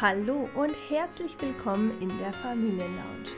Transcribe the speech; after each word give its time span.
Hallo 0.00 0.48
und 0.54 0.76
herzlich 0.88 1.36
willkommen 1.40 2.00
in 2.00 2.16
der 2.18 2.32
Familienlounge. 2.32 3.30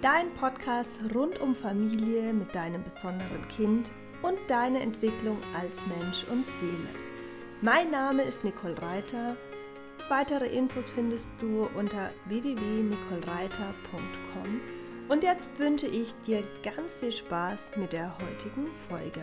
Dein 0.00 0.32
Podcast 0.32 0.98
rund 1.14 1.38
um 1.42 1.54
Familie 1.54 2.32
mit 2.32 2.54
deinem 2.54 2.82
besonderen 2.82 3.46
Kind 3.48 3.90
und 4.22 4.38
deine 4.48 4.80
Entwicklung 4.80 5.36
als 5.54 5.76
Mensch 5.88 6.24
und 6.30 6.46
Seele. 6.58 6.88
Mein 7.60 7.90
Name 7.90 8.22
ist 8.22 8.42
Nicole 8.44 8.80
Reiter. 8.80 9.36
Weitere 10.08 10.46
Infos 10.46 10.88
findest 10.88 11.30
du 11.38 11.68
unter 11.76 12.08
www.nicolereiter.com. 12.28 14.60
Und 15.10 15.22
jetzt 15.22 15.58
wünsche 15.58 15.86
ich 15.86 16.14
dir 16.22 16.42
ganz 16.62 16.94
viel 16.94 17.12
Spaß 17.12 17.72
mit 17.76 17.92
der 17.92 18.16
heutigen 18.16 18.68
Folge. 18.88 19.20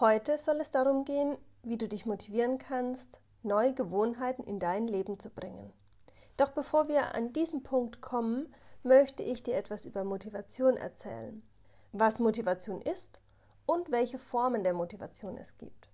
Heute 0.00 0.38
soll 0.38 0.56
es 0.56 0.70
darum 0.70 1.04
gehen, 1.04 1.36
wie 1.62 1.76
du 1.76 1.86
dich 1.86 2.06
motivieren 2.06 2.56
kannst, 2.56 3.20
neue 3.46 3.72
Gewohnheiten 3.72 4.44
in 4.44 4.58
dein 4.58 4.86
Leben 4.86 5.18
zu 5.18 5.30
bringen. 5.30 5.72
Doch 6.36 6.50
bevor 6.50 6.88
wir 6.88 7.14
an 7.14 7.32
diesen 7.32 7.62
Punkt 7.62 8.02
kommen, 8.02 8.54
möchte 8.82 9.22
ich 9.22 9.42
dir 9.42 9.56
etwas 9.56 9.84
über 9.84 10.04
Motivation 10.04 10.76
erzählen, 10.76 11.42
was 11.92 12.18
Motivation 12.18 12.82
ist 12.82 13.20
und 13.64 13.90
welche 13.90 14.18
Formen 14.18 14.62
der 14.62 14.74
Motivation 14.74 15.38
es 15.38 15.56
gibt. 15.56 15.88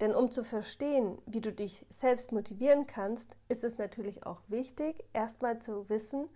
Denn 0.00 0.14
um 0.14 0.30
zu 0.30 0.44
verstehen, 0.44 1.18
wie 1.26 1.40
du 1.40 1.52
dich 1.52 1.86
selbst 1.88 2.30
motivieren 2.30 2.86
kannst, 2.86 3.34
ist 3.48 3.64
es 3.64 3.78
natürlich 3.78 4.26
auch 4.26 4.42
wichtig, 4.48 5.04
erstmal 5.12 5.58
zu 5.58 5.88
wissen, 5.88 6.28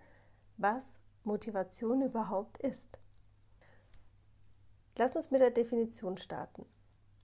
was 0.57 0.99
Motivation 1.23 2.01
überhaupt 2.01 2.57
ist. 2.57 2.99
Lass 4.97 5.15
uns 5.15 5.31
mit 5.31 5.41
der 5.41 5.51
Definition 5.51 6.17
starten. 6.17 6.65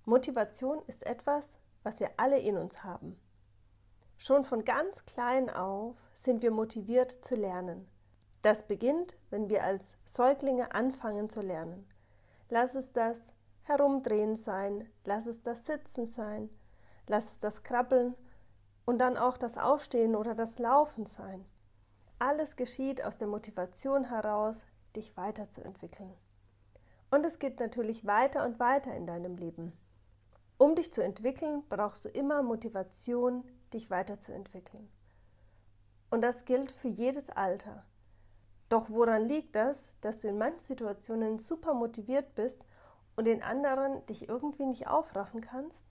Motivation 0.06 0.82
ist 0.88 1.06
etwas, 1.06 1.58
was 1.88 2.02
wir 2.02 2.12
alle 2.18 2.38
in 2.38 2.58
uns 2.58 2.84
haben. 2.84 3.18
Schon 4.18 4.44
von 4.44 4.66
ganz 4.66 5.06
klein 5.06 5.50
auf 5.50 5.96
sind 6.14 6.42
wir 6.42 6.52
motiviert 6.52 7.14
zu 7.14 7.38
lernen. 7.38 7.88
Das 8.42 8.68
beginnt, 8.68 9.16
wenn 9.30 9.50
wir 9.50 9.64
als 9.64 9.96
Säuglinge 10.04 10.76
anfangen 10.76 11.30
zu 11.30 11.40
lernen. 11.40 11.88
Lass 12.50 12.76
es 12.76 12.92
das 12.92 13.32
Herumdrehen 13.62 14.36
sein, 14.36 14.90
lass 15.06 15.28
es 15.28 15.44
das 15.44 15.66
Sitzen 15.66 16.08
sein, 16.08 16.50
lass 17.08 17.32
es 17.32 17.40
das 17.40 17.64
Krabbeln 17.64 18.16
und 18.86 19.00
dann 19.00 19.16
auch 19.16 19.38
das 19.38 19.58
Aufstehen 19.58 20.18
oder 20.18 20.36
das 20.36 20.60
Laufen 20.60 21.06
sein. 21.06 21.46
Alles 22.20 22.58
geschieht 22.58 23.02
aus 23.02 23.16
der 23.16 23.30
Motivation 23.30 24.10
heraus, 24.10 24.66
dich 24.94 25.16
weiterzuentwickeln. 25.16 26.14
Und 27.12 27.26
es 27.26 27.40
geht 27.40 27.62
natürlich 27.62 28.06
weiter 28.06 28.44
und 28.44 28.60
weiter 28.60 28.94
in 28.94 29.08
deinem 29.08 29.38
Leben. 29.38 29.72
Um 30.58 30.76
dich 30.76 30.92
zu 30.92 31.04
entwickeln, 31.04 31.64
brauchst 31.70 32.06
du 32.06 32.10
immer 32.10 32.42
Motivation, 32.42 33.44
dich 33.74 33.90
weiterzuentwickeln. 33.90 34.90
Und 36.10 36.22
das 36.22 36.46
gilt 36.46 36.72
für 36.72 36.88
jedes 36.88 37.30
Alter. 37.30 37.84
Doch 38.70 38.90
woran 38.90 39.26
liegt 39.28 39.56
das, 39.56 39.96
dass 40.02 40.20
du 40.20 40.28
in 40.28 40.38
manchen 40.38 40.62
Situationen 40.62 41.40
super 41.40 41.74
motiviert 41.74 42.36
bist 42.36 42.66
und 43.16 43.28
in 43.28 43.44
anderen 43.44 44.06
dich 44.08 44.28
irgendwie 44.28 44.66
nicht 44.66 44.88
aufraffen 44.88 45.42
kannst? 45.42 45.84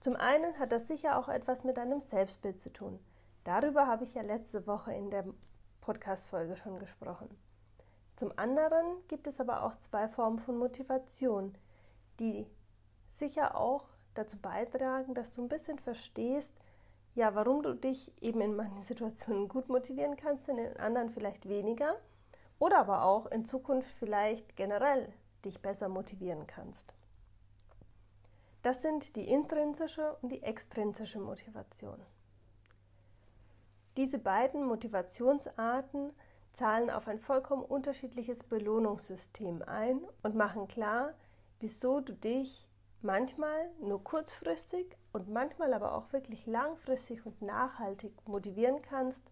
Zum 0.00 0.16
einen 0.16 0.58
hat 0.58 0.70
das 0.70 0.86
sicher 0.86 1.18
auch 1.18 1.28
etwas 1.28 1.64
mit 1.64 1.78
deinem 1.78 2.02
Selbstbild 2.02 2.60
zu 2.60 2.72
tun. 2.72 3.00
Darüber 3.44 3.86
habe 3.86 4.04
ich 4.04 4.14
ja 4.14 4.22
letzte 4.22 4.66
Woche 4.66 4.92
in 4.92 5.10
der 5.10 5.24
Podcast-Folge 5.80 6.56
schon 6.56 6.78
gesprochen. 6.78 7.28
Zum 8.16 8.32
anderen 8.36 8.86
gibt 9.08 9.26
es 9.26 9.40
aber 9.40 9.62
auch 9.62 9.76
zwei 9.76 10.08
Formen 10.08 10.38
von 10.38 10.58
Motivation, 10.58 11.56
die 12.18 12.46
sicher 13.18 13.56
auch 13.56 13.84
dazu 14.14 14.38
beitragen, 14.38 15.14
dass 15.14 15.32
du 15.32 15.42
ein 15.42 15.48
bisschen 15.48 15.78
verstehst, 15.78 16.52
ja, 17.14 17.34
warum 17.34 17.62
du 17.62 17.74
dich 17.74 18.12
eben 18.22 18.40
in 18.40 18.56
manchen 18.56 18.82
Situationen 18.84 19.48
gut 19.48 19.68
motivieren 19.68 20.16
kannst, 20.16 20.48
in 20.48 20.56
den 20.56 20.76
anderen 20.76 21.10
vielleicht 21.10 21.48
weniger 21.48 21.96
oder 22.58 22.78
aber 22.78 23.04
auch 23.04 23.26
in 23.26 23.44
Zukunft 23.44 23.90
vielleicht 23.98 24.56
generell 24.56 25.12
dich 25.44 25.60
besser 25.60 25.88
motivieren 25.88 26.46
kannst. 26.46 26.94
Das 28.62 28.82
sind 28.82 29.16
die 29.16 29.28
intrinsische 29.28 30.16
und 30.22 30.30
die 30.30 30.42
extrinsische 30.42 31.20
Motivation. 31.20 32.00
Diese 33.96 34.18
beiden 34.18 34.66
Motivationsarten 34.66 36.12
zahlen 36.52 36.90
auf 36.90 37.06
ein 37.06 37.18
vollkommen 37.18 37.62
unterschiedliches 37.62 38.42
Belohnungssystem 38.42 39.62
ein 39.62 40.00
und 40.22 40.34
machen 40.34 40.68
klar, 40.68 41.14
wieso 41.60 42.00
du 42.00 42.12
dich 42.12 42.66
manchmal 43.06 43.70
nur 43.80 44.02
kurzfristig 44.04 44.96
und 45.12 45.30
manchmal 45.30 45.72
aber 45.72 45.94
auch 45.94 46.12
wirklich 46.12 46.46
langfristig 46.46 47.24
und 47.24 47.40
nachhaltig 47.40 48.12
motivieren 48.26 48.82
kannst, 48.82 49.22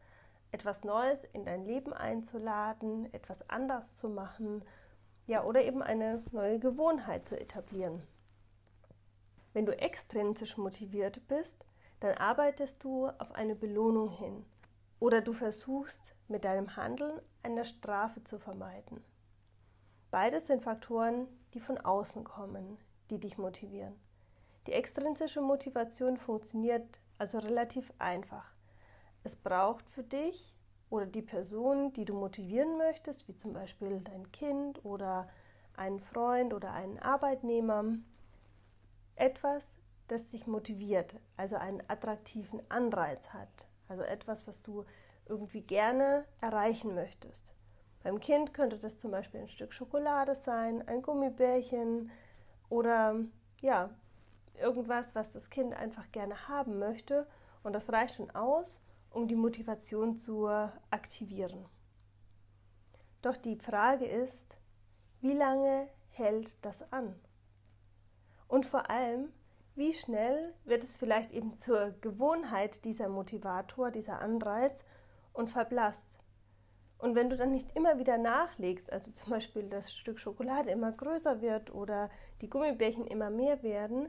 etwas 0.52 0.84
Neues 0.84 1.24
in 1.32 1.44
dein 1.44 1.66
Leben 1.66 1.92
einzuladen, 1.92 3.12
etwas 3.12 3.48
anders 3.50 3.92
zu 3.94 4.08
machen, 4.08 4.64
ja, 5.26 5.42
oder 5.44 5.62
eben 5.62 5.82
eine 5.82 6.22
neue 6.32 6.58
Gewohnheit 6.58 7.28
zu 7.28 7.38
etablieren. 7.38 8.02
Wenn 9.52 9.66
du 9.66 9.76
extrinsisch 9.76 10.56
motiviert 10.56 11.26
bist, 11.28 11.64
dann 12.00 12.16
arbeitest 12.16 12.82
du 12.84 13.08
auf 13.08 13.32
eine 13.32 13.54
Belohnung 13.54 14.08
hin 14.08 14.44
oder 15.00 15.20
du 15.20 15.32
versuchst 15.32 16.14
mit 16.28 16.44
deinem 16.44 16.76
Handeln 16.76 17.20
eine 17.42 17.64
Strafe 17.64 18.22
zu 18.22 18.38
vermeiden. 18.38 19.02
Beides 20.10 20.46
sind 20.46 20.62
Faktoren, 20.62 21.26
die 21.54 21.60
von 21.60 21.78
außen 21.78 22.24
kommen, 22.24 22.78
die 23.10 23.18
dich 23.18 23.38
motivieren. 23.38 23.94
Die 24.66 24.72
extrinsische 24.72 25.40
Motivation 25.40 26.16
funktioniert 26.16 27.00
also 27.18 27.38
relativ 27.38 27.92
einfach. 27.98 28.46
Es 29.22 29.36
braucht 29.36 29.88
für 29.90 30.02
dich 30.02 30.54
oder 30.90 31.06
die 31.06 31.22
Person, 31.22 31.92
die 31.92 32.04
du 32.04 32.14
motivieren 32.14 32.78
möchtest, 32.78 33.28
wie 33.28 33.36
zum 33.36 33.52
Beispiel 33.52 34.00
dein 34.00 34.30
Kind 34.32 34.84
oder 34.84 35.28
einen 35.76 36.00
Freund 36.00 36.54
oder 36.54 36.72
einen 36.72 36.98
Arbeitnehmer, 36.98 37.84
etwas, 39.16 39.66
das 40.08 40.26
dich 40.28 40.46
motiviert, 40.46 41.16
also 41.36 41.56
einen 41.56 41.82
attraktiven 41.88 42.60
Anreiz 42.68 43.28
hat, 43.28 43.66
also 43.88 44.02
etwas, 44.02 44.46
was 44.46 44.62
du 44.62 44.84
irgendwie 45.26 45.62
gerne 45.62 46.24
erreichen 46.40 46.94
möchtest. 46.94 47.54
Beim 48.02 48.20
Kind 48.20 48.52
könnte 48.52 48.78
das 48.78 48.98
zum 48.98 49.10
Beispiel 49.10 49.40
ein 49.40 49.48
Stück 49.48 49.72
Schokolade 49.72 50.34
sein, 50.34 50.86
ein 50.86 51.00
Gummibärchen, 51.00 52.10
oder 52.68 53.16
ja, 53.60 53.90
irgendwas, 54.60 55.14
was 55.14 55.30
das 55.30 55.50
Kind 55.50 55.74
einfach 55.74 56.10
gerne 56.12 56.48
haben 56.48 56.78
möchte. 56.78 57.26
Und 57.62 57.72
das 57.72 57.90
reicht 57.92 58.16
schon 58.16 58.30
aus, 58.30 58.80
um 59.10 59.28
die 59.28 59.36
Motivation 59.36 60.16
zu 60.16 60.48
aktivieren. 60.90 61.66
Doch 63.22 63.36
die 63.36 63.56
Frage 63.56 64.04
ist, 64.04 64.58
wie 65.20 65.32
lange 65.32 65.88
hält 66.10 66.62
das 66.64 66.92
an? 66.92 67.18
Und 68.48 68.66
vor 68.66 68.90
allem, 68.90 69.32
wie 69.74 69.92
schnell 69.92 70.54
wird 70.64 70.84
es 70.84 70.94
vielleicht 70.94 71.32
eben 71.32 71.56
zur 71.56 71.92
Gewohnheit 72.00 72.84
dieser 72.84 73.08
Motivator, 73.08 73.90
dieser 73.90 74.20
Anreiz 74.20 74.84
und 75.32 75.50
verblasst? 75.50 76.18
Und 77.04 77.14
wenn 77.14 77.28
du 77.28 77.36
dann 77.36 77.50
nicht 77.50 77.76
immer 77.76 77.98
wieder 77.98 78.16
nachlegst, 78.16 78.90
also 78.90 79.12
zum 79.12 79.28
Beispiel 79.28 79.64
das 79.64 79.92
Stück 79.92 80.18
Schokolade 80.18 80.70
immer 80.70 80.90
größer 80.90 81.42
wird 81.42 81.70
oder 81.74 82.08
die 82.40 82.48
Gummibärchen 82.48 83.06
immer 83.06 83.28
mehr 83.28 83.62
werden, 83.62 84.08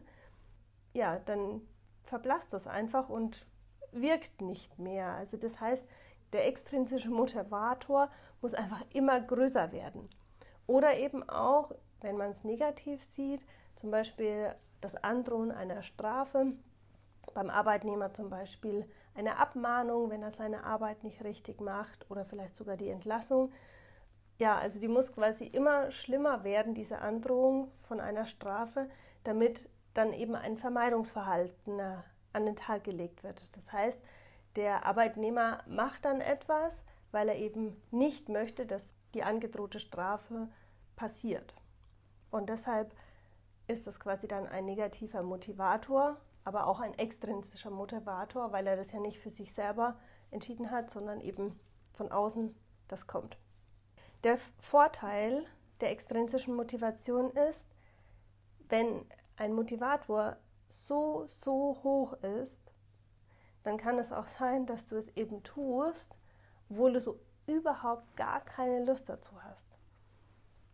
ja, 0.94 1.20
dann 1.26 1.60
verblasst 2.04 2.54
das 2.54 2.68
einfach 2.68 3.10
und 3.10 3.46
wirkt 3.92 4.40
nicht 4.40 4.80
mehr. 4.80 5.10
Also 5.10 5.36
das 5.36 5.60
heißt, 5.60 5.86
der 6.32 6.48
extrinsische 6.48 7.10
Motivator 7.10 8.10
muss 8.42 8.54
einfach 8.54 8.86
immer 8.94 9.20
größer 9.20 9.74
werden. 9.74 10.08
Oder 10.66 10.96
eben 10.96 11.28
auch, 11.28 11.74
wenn 12.00 12.16
man 12.16 12.30
es 12.30 12.46
negativ 12.46 13.04
sieht, 13.04 13.42
zum 13.76 13.92
Beispiel 13.92 14.56
das 14.80 14.96
Androhen 14.96 15.52
einer 15.52 15.82
Strafe, 15.82 16.54
beim 17.34 17.50
Arbeitnehmer 17.50 18.14
zum 18.14 18.30
Beispiel 18.30 18.90
eine 19.16 19.38
Abmahnung, 19.38 20.09
wenn 20.09 20.22
er 20.22 20.32
seine 20.32 20.64
Arbeit 20.64 21.03
nicht 21.03 21.23
richtig 21.23 21.62
macht 21.62 22.09
oder 22.12 22.26
vielleicht 22.26 22.56
sogar 22.56 22.78
die 22.78 22.90
Entlassung. 22.90 23.52
Ja, 24.38 24.58
also 24.58 24.79
die 24.79 24.90
muss 24.90 25.14
quasi 25.14 25.46
immer 25.46 25.91
schlimmer 25.91 26.44
werden, 26.44 26.73
diese 26.73 27.00
Androhung 27.00 27.72
von 27.82 28.02
einer 28.02 28.26
Strafe, 28.26 28.90
damit 29.23 29.70
dann 29.94 30.12
eben 30.12 30.35
ein 30.35 30.58
Vermeidungsverhalten 30.58 31.79
äh, 31.79 31.96
an 32.34 32.46
den 32.46 32.58
Tag 32.58 32.84
gelegt 32.84 33.23
wird. 33.23 33.56
Das 33.56 33.72
heißt, 33.72 34.00
der 34.58 34.85
Arbeitnehmer 34.85 35.59
macht 35.67 36.03
dann 36.03 36.20
etwas, 36.20 36.84
weil 37.12 37.29
er 37.29 37.38
eben 37.38 37.82
nicht 37.91 38.28
möchte, 38.28 38.66
dass 38.66 38.90
die 39.14 39.23
angedrohte 39.23 39.79
Strafe 39.79 40.50
passiert. 40.97 41.56
Und 42.29 42.50
deshalb 42.50 42.94
ist 43.67 43.88
das 43.88 44.00
quasi 44.00 44.28
dann 44.28 44.47
ein 44.47 44.66
negativer 44.66 45.23
Motivator 45.23 46.17
aber 46.46 46.68
auch 46.68 46.80
ein 46.80 46.97
extrinsischer 46.97 47.72
Motivator, 47.72 48.52
weil 48.52 48.66
er 48.68 48.78
das 48.78 48.92
ja 48.92 49.00
nicht 49.00 49.20
für 49.20 49.32
sich 49.32 49.52
selber 49.52 49.97
entschieden 50.32 50.72
hat, 50.72 50.92
sondern 50.92 51.20
eben 51.20 51.59
von 51.92 52.12
außen 52.12 52.56
das 52.88 53.08
kommt. 53.08 53.38
Der 54.24 54.38
Vorteil 54.59 55.44
der 55.82 55.92
extrinsischen 55.92 56.56
Motivation 56.56 57.32
ist, 57.32 57.68
wenn 58.70 59.06
ein 59.38 59.53
Motivator 59.53 60.38
so, 60.70 61.24
so 61.28 61.80
hoch 61.84 62.14
ist, 62.14 62.74
dann 63.64 63.78
kann 63.78 63.98
es 63.98 64.12
auch 64.12 64.28
sein, 64.28 64.68
dass 64.68 64.86
du 64.86 64.96
es 64.96 65.09
eben 65.18 65.41
tust, 65.44 66.18
obwohl 66.70 66.94
du 66.94 67.00
so 67.00 67.20
überhaupt 67.48 68.16
gar 68.16 68.41
keine 68.41 68.86
Lust 68.86 69.09
dazu 69.09 69.32
hast. 69.44 69.66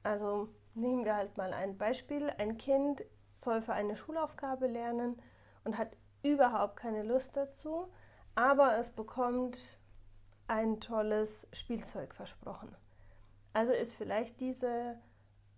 Also 0.03 0.49
nehmen 0.73 1.05
wir 1.05 1.15
halt 1.15 1.37
mal 1.37 1.53
ein 1.53 1.77
Beispiel. 1.77 2.29
Ein 2.37 2.57
Kind 2.57 3.05
soll 3.33 3.61
für 3.61 3.73
eine 3.73 3.95
Schulaufgabe 3.95 4.67
lernen 4.67 5.21
und 5.63 5.77
hat 5.77 5.95
überhaupt 6.23 6.75
keine 6.75 7.03
Lust 7.03 7.35
dazu, 7.35 7.91
aber 8.35 8.77
es 8.77 8.91
bekommt 8.91 9.79
ein 10.47 10.79
tolles 10.79 11.47
Spielzeug 11.53 12.13
versprochen. 12.13 12.75
Also 13.53 13.73
ist 13.73 13.93
vielleicht 13.93 14.39
diese, 14.39 14.97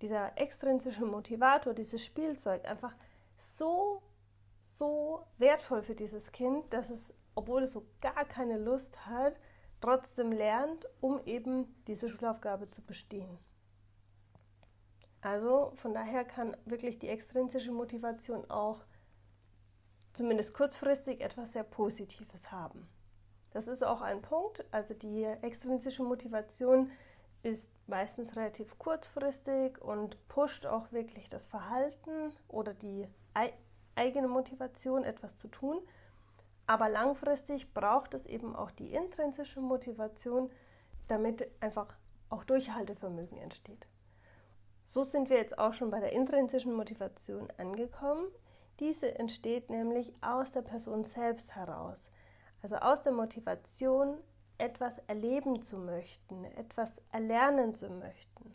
dieser 0.02 0.38
extrinsische 0.38 1.06
Motivator, 1.06 1.74
dieses 1.74 2.04
Spielzeug 2.04 2.66
einfach 2.66 2.96
so, 3.38 4.02
so 4.72 5.26
wertvoll 5.38 5.84
für 5.84 5.96
dieses 5.96 6.32
Kind, 6.32 6.74
dass 6.74 6.90
es, 6.90 7.14
obwohl 7.36 7.64
es 7.64 7.72
so 7.72 7.86
gar 8.02 8.26
keine 8.26 8.58
Lust 8.58 9.06
hat, 9.06 9.36
trotzdem 9.82 10.32
lernt, 10.32 10.88
um 11.02 11.20
eben 11.26 11.76
diese 11.88 12.10
Schulaufgabe 12.10 12.70
zu 12.70 12.82
bestehen. 12.82 13.38
Also 15.22 15.72
von 15.76 15.94
daher 15.94 16.26
kann 16.26 16.58
wirklich 16.66 17.00
die 17.00 17.10
extrinsische 17.10 17.72
Motivation 17.72 18.50
auch 18.50 18.84
zumindest 20.14 20.54
kurzfristig 20.54 21.22
etwas 21.22 21.54
sehr 21.54 21.64
Positives 21.64 22.52
haben. 22.52 22.88
Das 23.52 23.68
ist 23.68 23.84
auch 23.84 24.02
ein 24.02 24.22
Punkt. 24.22 24.66
Also 24.72 24.94
die 24.94 25.24
extrinsische 25.24 26.04
Motivation 26.04 26.92
ist 27.44 27.70
meistens 27.88 28.36
relativ 28.36 28.78
kurzfristig 28.80 29.82
und 29.82 30.18
pusht 30.28 30.66
auch 30.66 30.92
wirklich 30.92 31.30
das 31.30 31.46
Verhalten 31.46 32.32
oder 32.48 32.74
die 32.74 33.08
eigene 33.96 34.28
Motivation, 34.28 35.04
etwas 35.04 35.36
zu 35.36 35.48
tun. 35.50 35.80
Aber 36.66 36.88
langfristig 36.90 37.74
braucht 37.74 38.14
es 38.14 38.26
eben 38.26 38.56
auch 38.56 38.72
die 38.72 38.94
intrinsische 38.94 39.60
Motivation, 39.60 40.50
damit 41.08 41.48
einfach 41.60 41.88
auch 42.30 42.46
Durchhaltevermögen 42.46 43.38
entsteht. 43.38 43.88
So 44.86 45.04
sind 45.04 45.30
wir 45.30 45.38
jetzt 45.38 45.60
auch 45.60 45.74
schon 45.74 45.92
bei 45.92 46.00
der 46.00 46.14
intrinsischen 46.14 46.74
Motivation 46.74 47.50
angekommen. 47.58 48.26
Diese 48.80 49.18
entsteht 49.20 49.70
nämlich 49.70 50.14
aus 50.22 50.52
der 50.52 50.62
Person 50.62 51.04
selbst 51.04 51.56
heraus. 51.56 52.10
Also 52.62 52.76
aus 52.78 53.02
der 53.02 53.12
Motivation, 53.12 54.18
etwas 54.58 55.00
erleben 55.08 55.62
zu 55.62 55.78
möchten, 55.78 56.46
etwas 56.46 57.02
erlernen 57.12 57.76
zu 57.76 57.90
möchten. 57.90 58.54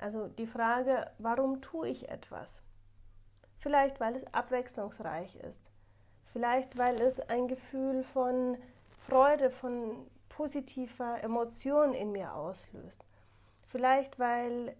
Also 0.00 0.28
die 0.28 0.46
Frage, 0.46 1.10
warum 1.18 1.60
tue 1.60 1.88
ich 1.88 2.08
etwas? 2.08 2.62
Vielleicht, 3.58 4.00
weil 4.00 4.16
es 4.16 4.34
abwechslungsreich 4.34 5.36
ist. 5.36 5.62
Vielleicht, 6.32 6.76
weil 6.78 7.00
es 7.00 7.18
ein 7.20 7.48
Gefühl 7.48 8.04
von 8.04 8.56
Freude, 9.06 9.50
von 9.50 10.06
positiver 10.28 11.22
Emotion 11.22 11.94
in 11.94 12.12
mir 12.12 12.34
auslöst. 12.34 13.04
Vielleicht, 13.62 14.18
weil 14.18 14.76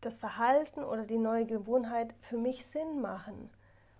das 0.00 0.18
Verhalten 0.18 0.82
oder 0.82 1.04
die 1.04 1.18
neue 1.18 1.46
Gewohnheit 1.46 2.14
für 2.20 2.36
mich 2.36 2.66
Sinn 2.66 3.00
machen 3.00 3.50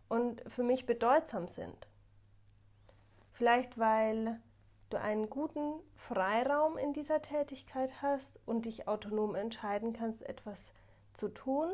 und 0.08 0.42
für 0.48 0.62
mich 0.62 0.86
bedeutsam 0.86 1.48
sind. 1.48 1.88
Vielleicht 3.32 3.78
weil 3.78 4.40
du 4.90 4.98
einen 4.98 5.30
guten 5.30 5.74
Freiraum 5.94 6.76
in 6.76 6.92
dieser 6.92 7.22
Tätigkeit 7.22 8.02
hast 8.02 8.40
und 8.44 8.66
dich 8.66 8.88
autonom 8.88 9.34
entscheiden 9.34 9.92
kannst, 9.92 10.22
etwas 10.22 10.72
zu 11.12 11.28
tun 11.28 11.70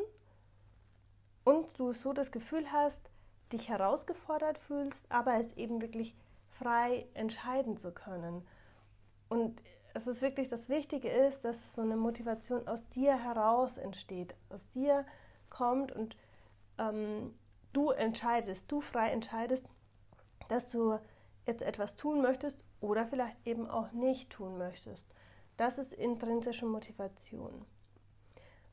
und 1.43 1.79
du 1.79 1.93
so 1.93 2.13
das 2.13 2.31
Gefühl 2.31 2.71
hast, 2.71 3.09
dich 3.51 3.69
herausgefordert 3.69 4.57
fühlst, 4.59 5.05
aber 5.09 5.39
es 5.39 5.51
eben 5.53 5.81
wirklich 5.81 6.15
frei 6.59 7.07
entscheiden 7.13 7.77
zu 7.77 7.91
können. 7.91 8.45
Und 9.29 9.61
es 9.97 10.05
ist 10.05 10.21
wirklich 10.21 10.47
das 10.47 10.69
Wichtige 10.69 11.09
ist, 11.09 11.43
dass 11.43 11.73
so 11.73 11.81
eine 11.81 11.97
Motivation 11.97 12.67
aus 12.67 12.87
dir 12.89 13.17
heraus 13.17 13.77
entsteht, 13.77 14.35
aus 14.49 14.69
dir 14.69 15.05
kommt 15.49 15.91
und 15.91 16.15
ähm, 16.77 17.33
du 17.73 17.89
entscheidest, 17.89 18.71
du 18.71 18.79
frei 18.79 19.09
entscheidest, 19.09 19.65
dass 20.49 20.69
du 20.69 20.99
jetzt 21.47 21.63
etwas 21.63 21.95
tun 21.95 22.21
möchtest 22.21 22.63
oder 22.79 23.07
vielleicht 23.07 23.45
eben 23.47 23.67
auch 23.67 23.91
nicht 23.91 24.29
tun 24.29 24.59
möchtest. 24.59 25.07
Das 25.57 25.79
ist 25.79 25.93
intrinsische 25.93 26.67
Motivation. 26.67 27.65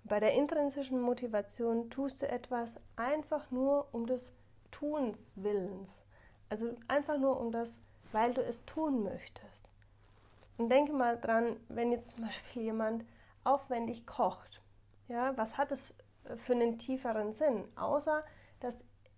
Bei 0.03 0.21
der 0.21 0.35
intrinsischen 0.35 1.00
Motivation 1.00 1.88
tust 1.88 2.21
du 2.21 2.29
etwas 2.29 2.75
einfach 2.97 3.50
nur 3.50 3.88
um 3.93 4.06
des 4.06 4.35
Tuns 4.71 5.32
Willens. 5.37 5.91
Also 6.50 6.75
einfach 6.87 7.17
nur 7.17 7.41
um 7.41 7.50
das, 7.50 7.79
weil 8.12 8.35
du 8.35 8.43
es 8.43 8.62
tun 8.67 9.03
möchtest. 9.03 9.63
Und 10.56 10.69
denke 10.69 10.93
mal 10.93 11.21
dran, 11.21 11.56
wenn 11.69 11.91
jetzt 11.93 12.11
zum 12.11 12.25
Beispiel 12.25 12.62
jemand 12.62 13.05
aufwendig 13.43 14.06
kocht, 14.06 14.62
ja, 15.09 15.37
was 15.37 15.59
hat 15.59 15.73
es 15.73 15.95
für 16.37 16.53
einen 16.53 16.79
tieferen 16.79 17.33
Sinn, 17.33 17.65
außer 17.77 18.25
dass 18.61 18.75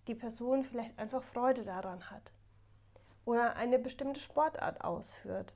die 0.09 0.15
Person 0.15 0.65
vielleicht 0.65 0.99
einfach 0.99 1.23
Freude 1.23 1.65
daran 1.65 2.11
hat 2.11 2.33
oder 3.25 3.57
eine 3.57 3.79
bestimmte 3.79 4.21
Sportart 4.21 4.83
ausführt. 4.83 5.55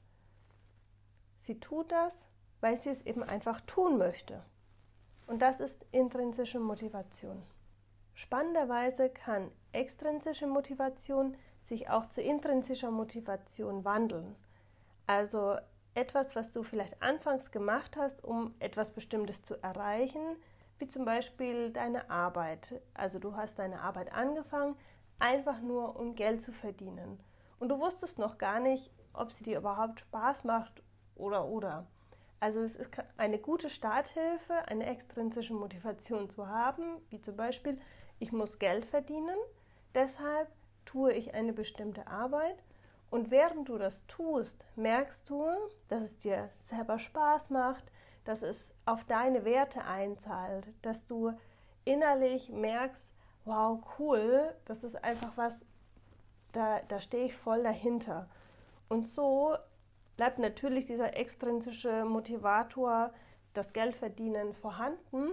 Sie 1.38 1.58
tut 1.58 1.90
das, 1.90 2.14
weil 2.60 2.76
sie 2.76 2.90
es 2.90 3.02
eben 3.06 3.22
einfach 3.22 3.60
tun 3.62 3.96
möchte. 3.96 4.42
Und 5.26 5.40
das 5.40 5.60
ist 5.60 5.86
intrinsische 5.92 6.60
Motivation. 6.60 7.42
Spannenderweise 8.14 9.08
kann 9.08 9.50
extrinsische 9.72 10.46
Motivation 10.46 11.36
sich 11.62 11.88
auch 11.88 12.06
zu 12.06 12.20
intrinsischer 12.20 12.90
Motivation 12.90 13.84
wandeln. 13.84 14.36
Also 15.10 15.56
etwas, 15.94 16.36
was 16.36 16.52
du 16.52 16.62
vielleicht 16.62 17.02
anfangs 17.02 17.50
gemacht 17.50 17.96
hast, 17.96 18.22
um 18.22 18.54
etwas 18.60 18.92
Bestimmtes 18.92 19.42
zu 19.42 19.60
erreichen, 19.60 20.36
wie 20.78 20.86
zum 20.86 21.04
Beispiel 21.04 21.70
deine 21.70 22.08
Arbeit. 22.08 22.80
Also 22.94 23.18
du 23.18 23.34
hast 23.34 23.58
deine 23.58 23.80
Arbeit 23.80 24.12
angefangen, 24.12 24.76
einfach 25.18 25.60
nur 25.62 25.98
um 25.98 26.14
Geld 26.14 26.40
zu 26.40 26.52
verdienen. 26.52 27.18
Und 27.58 27.70
du 27.70 27.80
wusstest 27.80 28.20
noch 28.20 28.38
gar 28.38 28.60
nicht, 28.60 28.88
ob 29.12 29.32
sie 29.32 29.42
dir 29.42 29.58
überhaupt 29.58 29.98
Spaß 29.98 30.44
macht 30.44 30.80
oder 31.16 31.44
oder. 31.46 31.88
Also 32.38 32.60
es 32.60 32.76
ist 32.76 32.92
eine 33.16 33.40
gute 33.40 33.68
Starthilfe, 33.68 34.68
eine 34.68 34.86
extrinsische 34.86 35.54
Motivation 35.54 36.30
zu 36.30 36.46
haben, 36.46 36.84
wie 37.08 37.20
zum 37.20 37.34
Beispiel, 37.34 37.80
ich 38.20 38.30
muss 38.30 38.60
Geld 38.60 38.84
verdienen, 38.84 39.38
deshalb 39.92 40.46
tue 40.84 41.12
ich 41.14 41.34
eine 41.34 41.52
bestimmte 41.52 42.06
Arbeit 42.06 42.62
und 43.10 43.30
während 43.30 43.68
du 43.68 43.76
das 43.76 44.06
tust, 44.06 44.64
merkst 44.76 45.28
du, 45.28 45.44
dass 45.88 46.02
es 46.02 46.18
dir 46.18 46.50
selber 46.60 46.98
Spaß 46.98 47.50
macht, 47.50 47.84
dass 48.24 48.42
es 48.42 48.72
auf 48.86 49.04
deine 49.04 49.44
Werte 49.44 49.84
einzahlt, 49.84 50.68
dass 50.82 51.04
du 51.06 51.32
innerlich 51.84 52.50
merkst, 52.50 53.08
wow, 53.44 53.80
cool, 53.98 54.54
das 54.64 54.84
ist 54.84 55.02
einfach 55.02 55.36
was, 55.36 55.58
da, 56.52 56.80
da 56.88 57.00
stehe 57.00 57.24
ich 57.24 57.36
voll 57.36 57.62
dahinter. 57.62 58.28
Und 58.88 59.06
so 59.06 59.56
bleibt 60.16 60.38
natürlich 60.38 60.86
dieser 60.86 61.16
extrinsische 61.16 62.04
Motivator, 62.04 63.12
das 63.54 63.72
Geldverdienen 63.72 64.52
vorhanden, 64.52 65.30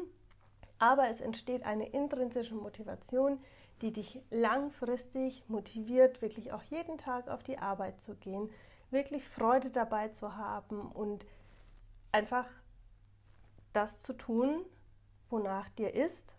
aber 0.79 1.09
es 1.09 1.21
entsteht 1.21 1.63
eine 1.63 1.89
intrinsische 1.89 2.55
Motivation, 2.55 3.39
die 3.81 3.93
dich 3.93 4.21
langfristig 4.29 5.47
motiviert, 5.47 6.21
wirklich 6.21 6.51
auch 6.51 6.63
jeden 6.63 6.97
Tag 6.97 7.27
auf 7.29 7.43
die 7.43 7.59
Arbeit 7.59 8.01
zu 8.01 8.15
gehen, 8.15 8.49
wirklich 8.89 9.27
Freude 9.27 9.69
dabei 9.69 10.09
zu 10.09 10.35
haben 10.35 10.91
und 10.91 11.25
einfach 12.11 12.47
das 13.73 14.01
zu 14.01 14.13
tun, 14.13 14.65
wonach 15.29 15.69
dir 15.69 15.93
ist 15.93 16.35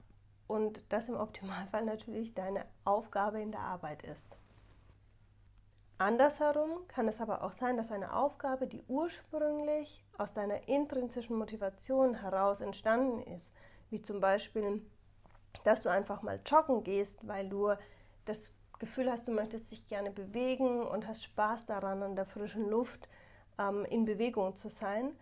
und 0.47 0.83
das 0.89 1.09
im 1.09 1.17
Optimalfall 1.17 1.85
natürlich 1.85 2.35
deine 2.35 2.65
Aufgabe 2.85 3.41
in 3.41 3.53
der 3.53 3.61
Arbeit 3.61 4.03
ist. 4.03 4.39
Andersherum 5.99 6.87
kann 6.87 7.09
es 7.09 7.21
aber 7.21 7.43
auch 7.43 7.53
sein, 7.53 7.77
dass 7.77 7.91
eine 7.91 8.15
Aufgabe, 8.15 8.69
die 8.69 8.83
ursprünglich 8.87 10.05
aus 10.17 10.33
deiner 10.33 10.69
intrinsischen 10.69 11.37
Motivation 11.37 12.15
heraus 12.15 12.61
entstanden 12.61 13.21
ist, 13.23 13.53
wie 13.91 14.01
zum 14.01 14.21
Beispiel 14.21 14.81
dass 15.65 15.83
du 15.83 15.89
einfach 15.89 16.23
mal 16.23 16.41
joggen 16.45 16.85
gehst, 16.85 17.27
weil 17.27 17.49
du 17.49 17.73
das 18.25 18.53
Gefühl 18.79 19.11
hast, 19.11 19.27
du 19.27 19.33
möchtest 19.33 19.71
dich 19.71 19.87
gerne 19.89 20.11
bewegen 20.11 20.83
und 20.83 21.07
hast 21.07 21.25
Spaß 21.25 21.67
daran, 21.67 22.03
an 22.03 22.17
der 22.17 22.27
frischen 22.27 22.69
Luft 22.69 23.09
ähm, 23.59 23.85
in 23.87 24.05
Bewegung 24.05 24.55
zu 24.55 24.69
sein. 24.69 25.13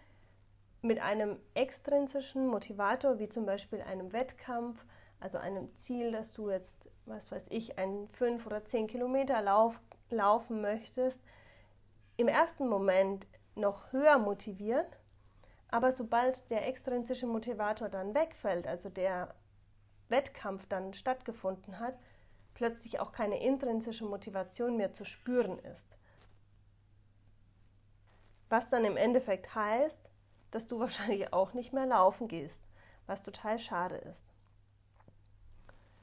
Mit 0.83 1.01
einem 1.01 1.39
extrinsischen 1.55 2.47
Motivator, 2.49 3.19
wie 3.19 3.29
zum 3.29 3.47
Beispiel 3.47 3.81
einem 3.81 4.13
Wettkampf, 4.13 4.85
also 5.21 5.39
einem 5.39 5.75
Ziel, 5.79 6.13
dass 6.13 6.33
du 6.33 6.51
jetzt, 6.51 6.91
was 7.07 7.33
weiß 7.33 7.47
ich, 7.51 7.79
einen 7.79 8.09
5 8.09 8.47
oder 8.47 8.65
10 8.65 8.87
Kilometer 8.87 9.41
Lauf 9.41 9.81
laufen 10.11 10.61
möchtest, 10.61 11.21
im 12.19 12.29
ersten 12.29 12.69
Moment 12.69 13.27
noch 13.55 13.93
höher 13.93 14.19
motiviert, 14.19 14.99
aber 15.69 15.93
sobald 15.93 16.49
der 16.51 16.67
extrinsische 16.69 17.27
Motivator 17.27 17.89
dann 17.89 18.15
wegfällt, 18.15 18.67
also 18.67 18.89
der 18.89 19.35
Wettkampf 20.09 20.67
dann 20.67 20.95
stattgefunden 20.95 21.79
hat, 21.79 21.99
plötzlich 22.55 23.01
auch 23.01 23.13
keine 23.13 23.43
intrinsische 23.43 24.05
Motivation 24.05 24.77
mehr 24.77 24.93
zu 24.93 25.05
spüren 25.05 25.59
ist. 25.59 25.97
Was 28.49 28.71
dann 28.71 28.85
im 28.85 28.97
Endeffekt 28.97 29.55
heißt, 29.55 30.11
dass 30.51 30.67
du 30.67 30.79
wahrscheinlich 30.81 31.33
auch 31.33 31.53
nicht 31.55 31.73
mehr 31.73 31.87
laufen 31.87 32.29
gehst, 32.29 32.65
was 33.07 33.23
total 33.23 33.59
schade 33.59 33.97
ist. 33.97 34.25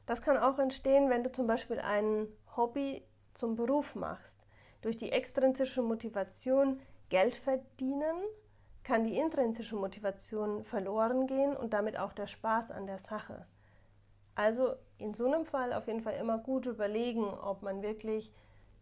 Das 0.05 0.21
kann 0.21 0.37
auch 0.37 0.59
entstehen, 0.59 1.09
wenn 1.09 1.23
du 1.23 1.31
zum 1.31 1.47
Beispiel 1.47 1.79
ein 1.79 2.27
Hobby 2.55 3.03
zum 3.33 3.55
Beruf 3.55 3.95
machst. 3.95 4.37
Durch 4.81 4.97
die 4.97 5.11
extrinsische 5.11 5.81
Motivation 5.81 6.81
Geld 7.09 7.35
verdienen 7.35 8.17
kann 8.83 9.05
die 9.05 9.17
intrinsische 9.17 9.77
Motivation 9.77 10.63
verloren 10.65 11.25
gehen 11.25 11.55
und 11.55 11.73
damit 11.73 11.97
auch 11.97 12.11
der 12.11 12.27
Spaß 12.27 12.71
an 12.71 12.85
der 12.85 12.97
Sache. 12.97 13.47
Also 14.35 14.75
in 14.97 15.13
so 15.13 15.25
einem 15.25 15.45
Fall 15.45 15.73
auf 15.73 15.87
jeden 15.87 16.01
Fall 16.01 16.15
immer 16.15 16.37
gut 16.37 16.65
überlegen, 16.65 17.25
ob 17.25 17.61
man 17.61 17.81
wirklich 17.81 18.31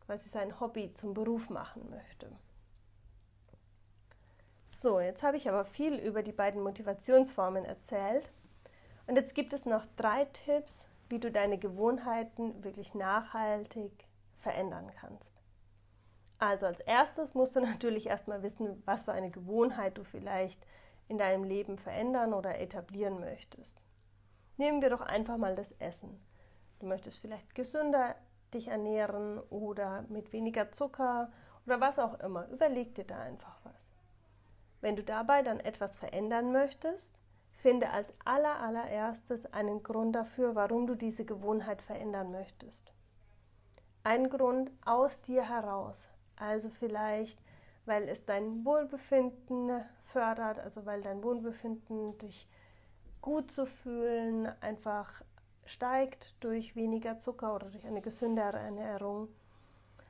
quasi 0.06 0.30
sein 0.30 0.60
Hobby 0.60 0.94
zum 0.94 1.14
Beruf 1.14 1.50
machen 1.50 1.90
möchte. 1.90 2.32
So, 4.66 5.00
jetzt 5.00 5.22
habe 5.24 5.38
ich 5.38 5.50
aber 5.50 5.66
viel 5.66 5.96
über 5.96 6.24
die 6.24 6.32
beiden 6.32 6.62
Motivationsformen 6.62 7.66
erzählt. 7.66 8.32
Und 9.06 9.16
jetzt 9.18 9.36
gibt 9.36 9.52
es 9.54 9.66
noch 9.66 9.86
drei 9.98 10.26
Tipps, 10.26 10.86
wie 11.10 11.20
du 11.20 11.30
deine 11.30 11.58
Gewohnheiten 11.58 12.64
wirklich 12.64 12.96
nachhaltig 12.96 13.92
verändern 14.38 14.90
kannst. 15.00 15.30
Also 16.40 16.66
als 16.66 16.80
erstes 16.80 17.34
musst 17.34 17.56
du 17.56 17.60
natürlich 17.60 18.08
erstmal 18.08 18.42
wissen, 18.42 18.82
was 18.86 19.04
für 19.04 19.12
eine 19.12 19.30
Gewohnheit 19.30 19.98
du 19.98 20.04
vielleicht 20.04 20.66
in 21.08 21.18
deinem 21.18 21.44
Leben 21.44 21.78
verändern 21.78 22.34
oder 22.34 22.58
etablieren 22.60 23.20
möchtest. 23.20 23.78
Nehmen 24.62 24.84
wir 24.84 24.92
doch 24.92 25.02
einfach 25.02 25.38
mal 25.38 25.56
das 25.56 25.72
Essen. 25.80 26.22
Du 26.78 26.86
möchtest 26.86 27.18
vielleicht 27.18 27.56
gesünder 27.56 28.14
dich 28.54 28.68
ernähren 28.68 29.40
oder 29.50 30.04
mit 30.08 30.34
weniger 30.34 30.72
Zucker 30.72 31.32
oder 31.66 31.82
was 31.82 31.98
auch 31.98 32.20
immer. 32.20 32.48
Überleg 32.50 32.94
dir 32.94 33.06
da 33.06 33.18
einfach 33.18 33.58
was. 33.64 33.74
Wenn 34.80 34.96
du 34.96 35.04
dabei 35.04 35.42
dann 35.42 35.60
etwas 35.60 35.96
verändern 35.96 36.52
möchtest, 36.52 37.20
finde 37.54 37.90
als 37.90 38.14
aller 38.24 38.60
allererstes 38.60 39.52
einen 39.52 39.82
Grund 39.82 40.16
dafür, 40.16 40.54
warum 40.54 40.86
du 40.86 40.94
diese 40.94 41.26
Gewohnheit 41.26 41.82
verändern 41.82 42.32
möchtest. 42.32 42.94
Ein 44.04 44.30
Grund 44.30 44.70
aus 44.86 45.20
dir 45.22 45.50
heraus. 45.50 46.06
Also 46.36 46.70
vielleicht, 46.70 47.42
weil 47.88 48.08
es 48.08 48.26
dein 48.26 48.64
Wohlbefinden 48.64 49.82
fördert, 50.02 50.60
also 50.60 50.86
weil 50.86 51.02
dein 51.02 51.24
Wohlbefinden 51.24 52.16
dich 52.20 52.48
gut 53.22 53.52
zu 53.52 53.66
fühlen 53.66 54.52
einfach 54.62 55.22
steigt 55.66 56.34
durch 56.40 56.76
weniger 56.76 57.20
Zucker 57.20 57.56
oder 57.56 57.70
durch 57.70 57.86
eine 57.86 58.02
gesündere 58.02 58.58
Ernährung. 58.58 59.30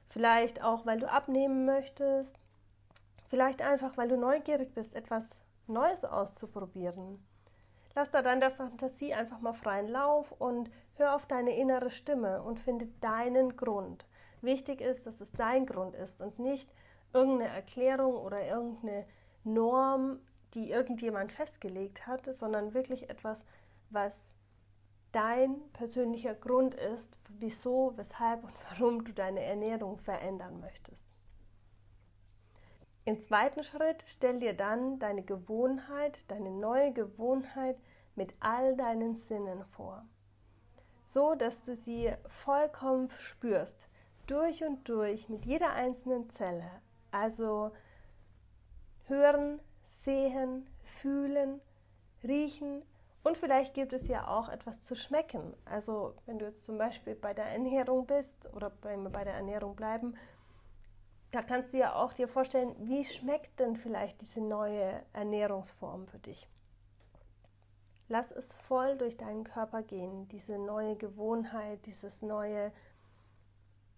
Vielleicht 0.07 0.63
auch, 0.63 0.85
weil 0.85 0.99
du 0.99 1.09
abnehmen 1.09 1.65
möchtest. 1.65 2.35
Vielleicht 3.27 3.61
einfach, 3.61 3.95
weil 3.97 4.09
du 4.09 4.17
neugierig 4.17 4.73
bist, 4.73 4.95
etwas 4.95 5.41
Neues 5.67 6.03
auszuprobieren. 6.03 7.23
Lass 7.95 8.09
da 8.11 8.21
dann 8.21 8.39
der 8.39 8.51
Fantasie 8.51 9.13
einfach 9.13 9.39
mal 9.39 9.53
freien 9.53 9.87
Lauf 9.87 10.31
und 10.31 10.69
hör 10.95 11.15
auf 11.15 11.25
deine 11.25 11.55
innere 11.55 11.91
Stimme 11.91 12.41
und 12.41 12.59
finde 12.59 12.87
deinen 13.01 13.55
Grund. 13.57 14.05
Wichtig 14.41 14.81
ist, 14.81 15.05
dass 15.05 15.21
es 15.21 15.31
dein 15.31 15.65
Grund 15.65 15.95
ist 15.95 16.21
und 16.21 16.39
nicht 16.39 16.73
irgendeine 17.13 17.53
Erklärung 17.53 18.15
oder 18.15 18.45
irgendeine 18.45 19.05
Norm, 19.43 20.19
die 20.53 20.69
irgendjemand 20.69 21.31
festgelegt 21.31 22.07
hat, 22.07 22.25
sondern 22.25 22.73
wirklich 22.73 23.09
etwas, 23.09 23.43
was 23.89 24.15
dein 25.11 25.59
persönlicher 25.73 26.33
Grund 26.33 26.75
ist, 26.75 27.15
wieso, 27.27 27.93
weshalb 27.95 28.43
und 28.43 28.53
warum 28.69 29.03
du 29.03 29.13
deine 29.13 29.43
Ernährung 29.43 29.97
verändern 29.97 30.59
möchtest. 30.59 31.05
Im 33.03 33.19
zweiten 33.19 33.63
Schritt 33.63 34.03
stell 34.05 34.39
dir 34.39 34.53
dann 34.53 34.99
deine 34.99 35.23
Gewohnheit, 35.23 36.29
deine 36.29 36.51
neue 36.51 36.93
Gewohnheit 36.93 37.77
mit 38.15 38.35
all 38.39 38.75
deinen 38.75 39.15
Sinnen 39.15 39.65
vor, 39.65 40.05
so 41.03 41.33
dass 41.33 41.63
du 41.63 41.75
sie 41.75 42.13
vollkommen 42.27 43.09
spürst, 43.17 43.87
durch 44.27 44.63
und 44.63 44.87
durch, 44.87 45.29
mit 45.29 45.45
jeder 45.45 45.73
einzelnen 45.73 46.29
Zelle. 46.29 46.69
Also 47.09 47.71
hören, 49.07 49.59
sehen, 50.03 50.67
fühlen, 50.83 51.61
riechen 52.23 52.83
und 53.23 53.37
vielleicht 53.37 53.73
gibt 53.73 53.93
es 53.93 54.07
ja 54.07 54.27
auch 54.27 54.49
etwas 54.49 54.81
zu 54.81 54.95
schmecken. 54.95 55.53
Also 55.65 56.15
wenn 56.25 56.39
du 56.39 56.45
jetzt 56.45 56.65
zum 56.65 56.77
Beispiel 56.77 57.15
bei 57.15 57.33
der 57.33 57.45
Ernährung 57.45 58.07
bist 58.07 58.49
oder 58.53 58.69
bei, 58.69 59.23
der 59.23 59.35
Ernährung 59.35 59.75
bleiben, 59.75 60.15
da 61.29 61.41
kannst 61.41 61.73
du 61.73 61.77
ja 61.77 61.95
auch 61.95 62.13
dir 62.13 62.27
vorstellen, 62.27 62.75
wie 62.79 63.05
schmeckt 63.05 63.59
denn 63.59 63.77
vielleicht 63.77 64.21
diese 64.21 64.41
neue 64.41 65.05
Ernährungsform 65.13 66.07
für 66.07 66.19
dich. 66.19 66.47
Lass 68.09 68.31
es 68.31 68.53
voll 68.53 68.97
durch 68.97 69.15
deinen 69.15 69.45
Körper 69.45 69.83
gehen, 69.83 70.27
diese 70.27 70.57
neue 70.57 70.97
Gewohnheit, 70.97 71.85
dieses 71.85 72.21
neue 72.21 72.73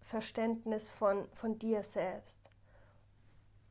Verständnis 0.02 0.92
von, 0.92 1.28
von 1.32 1.58
dir 1.58 1.82
selbst. 1.82 2.52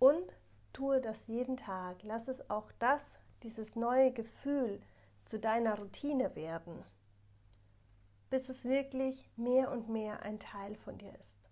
Und 0.01 0.35
tue 0.73 1.01
das 1.01 1.27
jeden 1.27 1.57
Tag. 1.57 2.03
Lass 2.03 2.29
es 2.29 2.49
auch 2.51 2.71
das, 2.79 3.19
dieses 3.43 3.77
neue 3.77 4.13
Gefühl 4.13 4.81
zu 5.25 5.39
deiner 5.39 5.79
Routine 5.79 6.35
werden, 6.35 6.85
bis 8.31 8.49
es 8.49 8.65
wirklich 8.65 9.31
mehr 9.37 9.71
und 9.71 9.89
mehr 9.89 10.23
ein 10.23 10.39
Teil 10.39 10.75
von 10.75 10.99
dir 10.99 11.15
ist. 11.27 11.51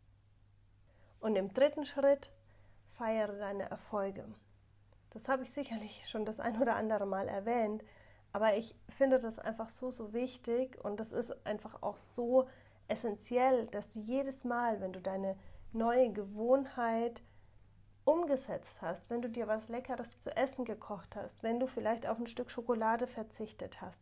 Und 1.20 1.36
im 1.36 1.52
dritten 1.52 1.84
Schritt 1.84 2.30
feiere 2.92 3.38
deine 3.38 3.70
Erfolge. 3.70 4.24
Das 5.10 5.28
habe 5.28 5.42
ich 5.42 5.52
sicherlich 5.52 6.08
schon 6.08 6.24
das 6.24 6.40
ein 6.40 6.60
oder 6.60 6.76
andere 6.76 7.06
Mal 7.06 7.28
erwähnt, 7.28 7.84
aber 8.32 8.56
ich 8.56 8.76
finde 8.88 9.18
das 9.18 9.38
einfach 9.38 9.68
so, 9.68 9.90
so 9.90 10.12
wichtig 10.12 10.82
und 10.84 11.00
das 11.00 11.12
ist 11.12 11.46
einfach 11.46 11.82
auch 11.82 11.98
so 11.98 12.48
essentiell, 12.86 13.66
dass 13.66 13.90
du 13.90 14.00
jedes 14.00 14.44
Mal, 14.44 14.80
wenn 14.80 14.92
du 14.92 15.00
deine 15.00 15.36
neue 15.72 16.12
Gewohnheit 16.12 17.22
umgesetzt 18.10 18.82
hast, 18.82 19.08
wenn 19.08 19.22
du 19.22 19.28
dir 19.28 19.46
was 19.46 19.68
Leckeres 19.68 20.20
zu 20.20 20.36
essen 20.36 20.64
gekocht 20.64 21.14
hast, 21.14 21.42
wenn 21.42 21.60
du 21.60 21.66
vielleicht 21.66 22.06
auf 22.06 22.18
ein 22.18 22.26
Stück 22.26 22.50
Schokolade 22.50 23.06
verzichtet 23.06 23.80
hast, 23.80 24.00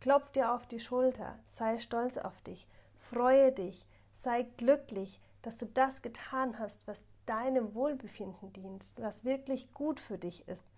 klopf 0.00 0.30
dir 0.30 0.52
auf 0.52 0.66
die 0.66 0.80
Schulter, 0.80 1.38
sei 1.46 1.78
stolz 1.78 2.18
auf 2.18 2.40
dich, 2.42 2.66
freue 2.96 3.52
dich, 3.52 3.86
sei 4.16 4.42
glücklich, 4.56 5.20
dass 5.42 5.56
du 5.56 5.66
das 5.66 6.02
getan 6.02 6.58
hast, 6.58 6.86
was 6.86 7.06
deinem 7.26 7.74
Wohlbefinden 7.74 8.52
dient, 8.52 8.86
was 8.96 9.24
wirklich 9.24 9.72
gut 9.72 10.00
für 10.00 10.18
dich 10.18 10.46
ist. 10.48 10.68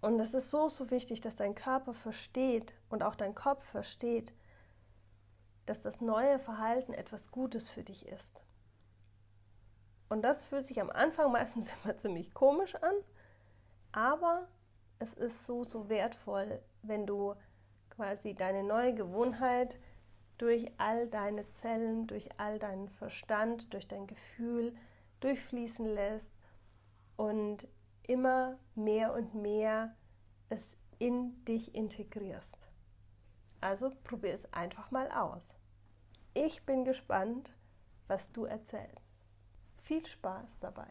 Und 0.00 0.18
es 0.20 0.34
ist 0.34 0.50
so, 0.50 0.68
so 0.68 0.90
wichtig, 0.90 1.20
dass 1.20 1.36
dein 1.36 1.54
Körper 1.54 1.94
versteht 1.94 2.74
und 2.88 3.02
auch 3.02 3.14
dein 3.14 3.34
Kopf 3.34 3.64
versteht, 3.64 4.32
dass 5.66 5.82
das 5.82 6.00
neue 6.00 6.38
Verhalten 6.38 6.94
etwas 6.94 7.30
Gutes 7.30 7.70
für 7.70 7.82
dich 7.82 8.06
ist. 8.06 8.40
Und 10.10 10.22
das 10.22 10.44
fühlt 10.44 10.66
sich 10.66 10.80
am 10.82 10.90
Anfang 10.90 11.32
meistens 11.32 11.72
immer 11.82 11.96
ziemlich 11.96 12.34
komisch 12.34 12.74
an, 12.74 12.94
aber 13.92 14.46
es 14.98 15.14
ist 15.14 15.46
so, 15.46 15.64
so 15.64 15.88
wertvoll, 15.88 16.60
wenn 16.82 17.06
du 17.06 17.34
quasi 17.88 18.34
deine 18.34 18.62
neue 18.62 18.94
Gewohnheit 18.94 19.78
durch 20.36 20.70
all 20.78 21.06
deine 21.08 21.50
Zellen, 21.52 22.06
durch 22.06 22.28
all 22.38 22.58
deinen 22.58 22.88
Verstand, 22.88 23.72
durch 23.72 23.88
dein 23.88 24.06
Gefühl 24.06 24.74
durchfließen 25.20 25.86
lässt 25.86 26.34
und 27.16 27.66
immer 28.02 28.58
mehr 28.74 29.12
und 29.12 29.34
mehr 29.34 29.94
es 30.48 30.76
in 30.98 31.44
dich 31.44 31.74
integrierst. 31.74 32.68
Also 33.60 33.90
probier 34.04 34.34
es 34.34 34.50
einfach 34.52 34.90
mal 34.90 35.10
aus. 35.10 35.42
Ich 36.32 36.64
bin 36.64 36.84
gespannt, 36.84 37.52
was 38.08 38.32
du 38.32 38.44
erzählst. 38.44 39.09
Viel 39.90 40.06
Spaß 40.06 40.46
dabei. 40.60 40.86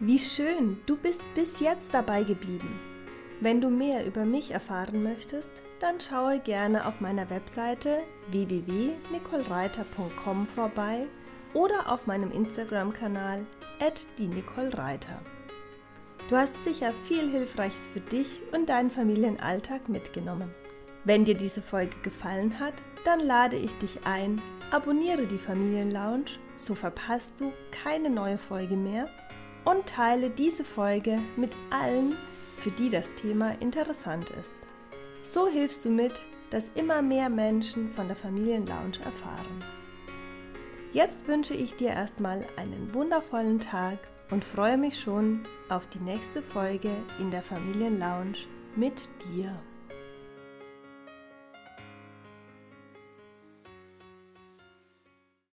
Wie 0.00 0.18
schön, 0.18 0.80
du 0.86 0.96
bist 0.96 1.22
bis 1.36 1.60
jetzt 1.60 1.94
dabei 1.94 2.24
geblieben. 2.24 2.80
Wenn 3.40 3.60
du 3.60 3.70
mehr 3.70 4.04
über 4.04 4.24
mich 4.24 4.50
erfahren 4.50 5.04
möchtest, 5.04 5.62
dann 5.78 6.00
schaue 6.00 6.40
gerne 6.40 6.84
auf 6.84 7.00
meiner 7.00 7.30
Webseite 7.30 8.02
www.nicolereiter.com 8.32 10.48
vorbei 10.48 11.06
oder 11.54 11.92
auf 11.92 12.08
meinem 12.08 12.32
Instagram-Kanal 12.32 13.46
@die_nicole_reiter. 14.18 15.20
Du 16.28 16.36
hast 16.36 16.64
sicher 16.64 16.92
viel 17.04 17.30
Hilfreiches 17.30 17.86
für 17.86 18.00
dich 18.00 18.40
und 18.52 18.68
deinen 18.68 18.90
Familienalltag 18.90 19.88
mitgenommen. 19.88 20.52
Wenn 21.06 21.24
dir 21.24 21.36
diese 21.36 21.62
Folge 21.62 21.96
gefallen 22.02 22.58
hat, 22.58 22.74
dann 23.04 23.20
lade 23.20 23.54
ich 23.54 23.72
dich 23.78 24.04
ein, 24.04 24.42
abonniere 24.72 25.28
die 25.28 25.38
Familienlounge, 25.38 26.24
so 26.56 26.74
verpasst 26.74 27.40
du 27.40 27.52
keine 27.70 28.10
neue 28.10 28.38
Folge 28.38 28.74
mehr 28.74 29.08
und 29.64 29.86
teile 29.86 30.30
diese 30.30 30.64
Folge 30.64 31.20
mit 31.36 31.54
allen, 31.70 32.16
für 32.58 32.72
die 32.72 32.90
das 32.90 33.08
Thema 33.14 33.52
interessant 33.60 34.30
ist. 34.30 34.58
So 35.22 35.46
hilfst 35.46 35.84
du 35.84 35.90
mit, 35.90 36.20
dass 36.50 36.72
immer 36.74 37.02
mehr 37.02 37.28
Menschen 37.28 37.88
von 37.90 38.08
der 38.08 38.16
Familienlounge 38.16 38.98
erfahren. 39.04 39.64
Jetzt 40.92 41.28
wünsche 41.28 41.54
ich 41.54 41.76
dir 41.76 41.90
erstmal 41.90 42.44
einen 42.56 42.92
wundervollen 42.92 43.60
Tag 43.60 43.98
und 44.32 44.44
freue 44.44 44.76
mich 44.76 44.98
schon 44.98 45.44
auf 45.68 45.86
die 45.86 46.00
nächste 46.00 46.42
Folge 46.42 46.90
in 47.20 47.30
der 47.30 47.42
Familienlounge 47.42 48.38
mit 48.74 49.08
dir. 49.24 49.56